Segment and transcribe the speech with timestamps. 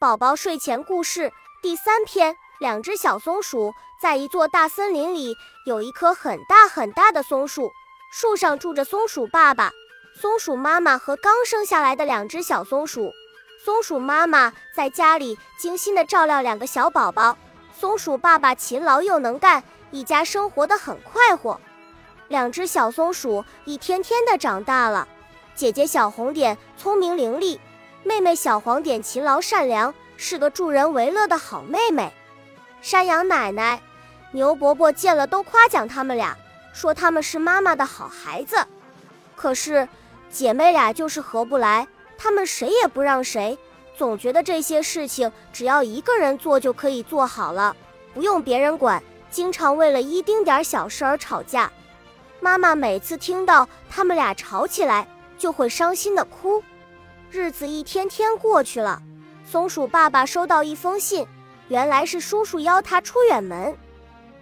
[0.00, 1.30] 宝宝睡前故事
[1.60, 7.70] 第三篇：两只小松鼠在一座大森林里，有一棵很大很大的松树，
[8.10, 9.70] 树上住着松鼠爸爸、
[10.18, 13.12] 松鼠妈妈和刚生下来的两只小松鼠。
[13.62, 17.36] 松鼠妈妈在家里精心地照料两个小宝宝，
[17.78, 21.60] 松鼠爸爸勤劳又能干，一家生活得很快活。
[22.28, 25.06] 两只小松鼠一天天地长大了，
[25.54, 27.58] 姐姐小红点聪明伶俐。
[28.02, 32.12] 妹妹小黄点勤劳善良，是个助人为乐的好妹妹。
[32.80, 33.80] 山羊奶奶、
[34.32, 36.36] 牛伯伯见了都夸奖他们俩，
[36.72, 38.56] 说他们是妈妈的好孩子。
[39.36, 39.86] 可是
[40.30, 41.86] 姐妹俩就是合不来，
[42.16, 43.58] 他们谁也不让谁，
[43.96, 47.76] 总觉得这些事情只要一个人做就可以做好了，
[48.14, 51.70] 不用别人管，经常为了一丁点小事而吵架。
[52.40, 55.06] 妈妈每次听到他们俩吵起来，
[55.36, 56.62] 就会伤心的哭。
[57.32, 59.00] 日子一天天过去了，
[59.44, 61.24] 松鼠爸爸收到一封信，
[61.68, 63.76] 原来是叔叔邀他出远门。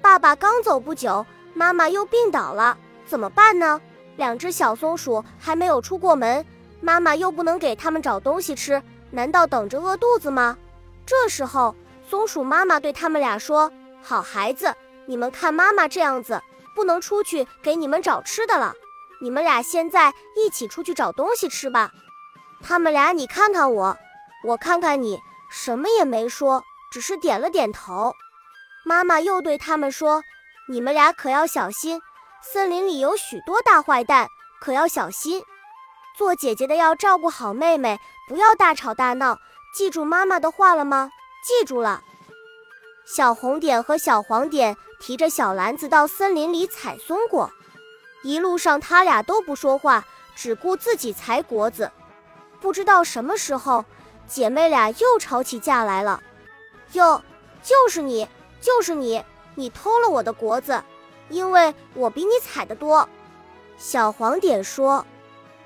[0.00, 3.80] 爸爸刚走不久，妈妈又病倒了，怎么办呢？
[4.14, 6.46] 两只小松鼠还没有出过门，
[6.80, 10.56] 妈妈又不能给他们找东西吃，难道等着饿肚子吗？
[11.04, 11.74] 这时候，
[12.08, 14.72] 松鼠妈妈对他们俩说：“好孩子，
[15.06, 16.40] 你们看妈妈这样子，
[16.76, 18.72] 不能出去给你们找吃的了，
[19.20, 21.90] 你们俩现在一起出去找东西吃吧。”
[22.62, 23.96] 他们俩，你看看我，
[24.44, 25.18] 我看看你，
[25.50, 28.14] 什么也没说，只是点了点头。
[28.84, 30.22] 妈妈又对他们说
[30.68, 32.00] ：“你们俩可要小心，
[32.40, 34.28] 森林里有许多大坏蛋，
[34.60, 35.42] 可要小心。
[36.16, 39.38] 做姐姐的要照顾好妹妹，不要大吵大闹。
[39.74, 41.10] 记住妈妈的话了吗？
[41.44, 42.02] 记住了。”
[43.06, 47.52] 小红点和小黄点提着小篮子到森林里采松果，
[48.24, 51.92] 一路上他俩都不说话，只顾自己采果子。
[52.66, 53.84] 不知道什么时候，
[54.26, 56.20] 姐妹俩又吵起架来了。
[56.94, 57.22] 哟，
[57.62, 58.26] 就是你，
[58.60, 60.82] 就是你，你偷了我的果子，
[61.28, 63.08] 因为我比你采的多。
[63.78, 65.06] 小黄点说。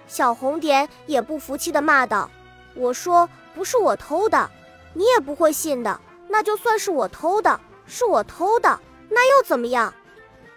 [0.06, 2.30] 小红点也不服气的骂道
[2.76, 4.50] ：“我说不是我偷的，
[4.92, 5.98] 你也不会信的。
[6.28, 8.78] 那就算是我偷的，是我偷的，
[9.08, 9.94] 那又怎么样？”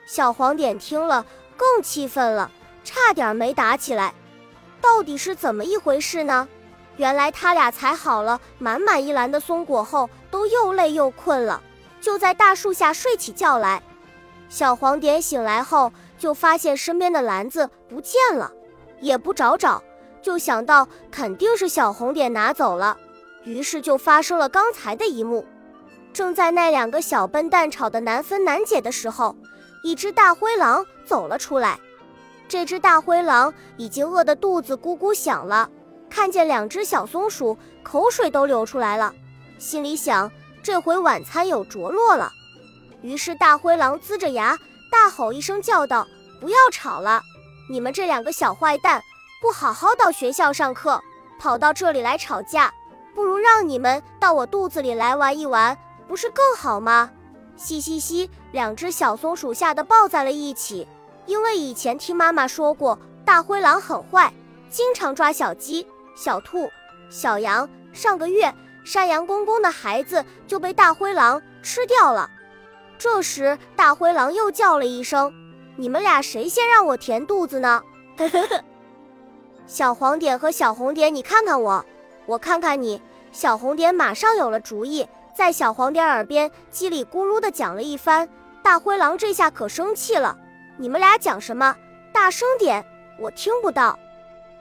[0.06, 2.52] 小黄点听了更气愤了，
[2.84, 4.14] 差点没打起来。
[4.84, 6.46] 到底是怎么一回事呢？
[6.98, 11.64] 原来他俩采好了满满一篮的松果后，都又累又困了，
[12.02, 13.82] 就在大树下睡起觉来。
[14.50, 18.52] 小黄点醒来后，就发现身边的篮子不见了，
[19.00, 19.82] 也不找找，
[20.22, 22.98] 就想到肯定是小红点拿走了，
[23.46, 25.46] 于是就发生了刚才的一幕。
[26.12, 29.36] 正在那两个小笨蛋吵得难分难解的时候，
[29.82, 31.80] 一只大灰狼走了出来。
[32.54, 35.68] 这只大灰狼已经饿得肚子咕咕响了，
[36.08, 39.12] 看见两只小松鼠，口水都流出来了，
[39.58, 40.32] 心里想：
[40.62, 42.32] 这回晚餐有着落了。
[43.02, 44.56] 于是大灰狼呲着牙，
[44.92, 46.06] 大吼一声，叫道
[46.40, 47.24] ：“不要吵了！
[47.72, 49.02] 你们这两个小坏蛋，
[49.42, 51.02] 不好好到学校上课，
[51.40, 52.72] 跑到这里来吵架，
[53.16, 55.76] 不如让你们到我肚子里来玩一玩，
[56.08, 57.10] 不是更好吗？”
[57.58, 60.88] 嘻嘻嘻，两只小松鼠吓得抱在了一起。
[61.26, 64.34] 因为以前听妈妈说过，大灰狼很坏，
[64.70, 66.70] 经常抓小鸡、小兔、
[67.10, 67.70] 小羊。
[67.94, 68.54] 上个月，
[68.84, 72.30] 山羊公公的孩子就被大灰狼吃掉了。
[72.98, 75.34] 这时，大灰狼又叫了一声
[75.78, 77.82] ：“你们俩谁先让我填肚子呢？”
[78.18, 78.64] 呵呵呵。
[79.66, 81.86] 小黄点和小红点，你看看我，
[82.26, 83.02] 我看看你。
[83.32, 88.28] 小红点马上有了主意，在小黄点耳边叽里咕噜地讲了一番。
[88.62, 90.38] 大灰狼这下可生气了。
[90.84, 91.74] 你们俩讲什么？
[92.12, 92.84] 大声点，
[93.18, 93.98] 我听不到。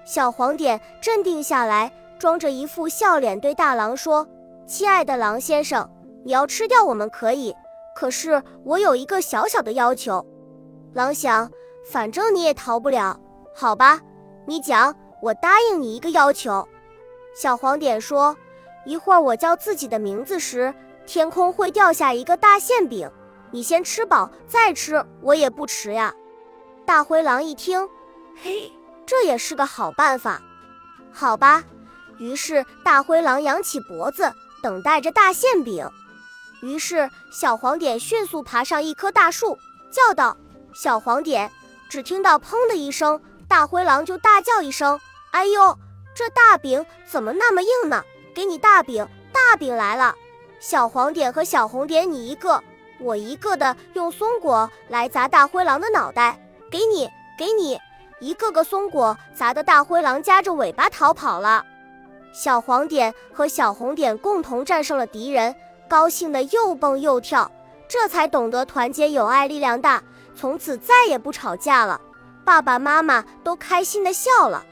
[0.05, 4.25] 小黄点镇定下来，装着一副笑脸对大狼说
[4.65, 5.91] ：“亲爱的狼先生，
[6.25, 7.53] 你要吃掉我们可以，
[7.93, 10.25] 可是我有一个小小的要求。”
[10.95, 11.51] 狼想，
[11.91, 13.19] 反正你也逃不了，
[13.53, 14.01] 好吧？
[14.47, 16.65] 你讲，我答应你一个要求。
[17.35, 18.37] 小黄点说
[18.87, 20.73] ：“一会儿我叫自己的名字时，
[21.05, 23.11] 天空会掉下一个大馅饼。”
[23.53, 26.13] 你先吃饱再吃，我也不迟呀。
[26.85, 27.89] 大灰狼一听，
[28.43, 28.73] 嘿，
[29.07, 30.43] 这也是个好办法。
[31.13, 31.63] 好吧，
[32.19, 34.33] 于是大灰狼扬起脖子，
[34.63, 35.89] 等待着大馅饼。
[36.63, 39.59] 于是小黄点迅速爬上一棵大树，
[39.91, 40.37] 叫道
[40.73, 41.51] ：“小黄点！”
[41.91, 44.99] 只听到“砰”的一声，大灰狼就大叫一声
[45.33, 45.79] ：“哎呦，
[46.15, 48.03] 这大饼怎么那么硬呢？
[48.35, 50.15] 给你大饼，大饼来了！”
[50.59, 52.63] 小黄点和小红点，你一个。
[53.03, 56.39] 我一个的用松果来砸大灰狼的脑袋，
[56.71, 57.79] 给你，给你，
[58.21, 61.65] 一个个松果砸得大灰狼夹着尾巴逃跑了。
[62.33, 65.55] 小黄点和小红点共同战胜了敌人，
[65.89, 67.51] 高兴的又蹦又跳，
[67.89, 70.03] 这才懂得团结友爱力量大，
[70.35, 72.01] 从此再也不吵架了。
[72.45, 74.65] 爸爸妈妈都开心的笑了。